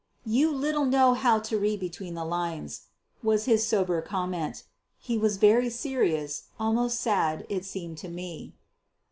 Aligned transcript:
"You 0.25 0.51
little 0.51 0.85
know 0.85 1.13
how 1.13 1.37
to 1.41 1.59
read 1.59 1.79
between 1.79 2.15
the 2.15 2.25
lines," 2.25 2.87
was 3.21 3.45
his 3.45 3.67
sober 3.67 4.01
comment. 4.01 4.63
He 4.97 5.15
was 5.15 5.37
very 5.37 5.69
serious, 5.69 6.45
almost 6.59 6.99
sad, 6.99 7.45
it 7.49 7.65
seemed 7.65 7.99
to 7.99 8.09
me. 8.09 8.55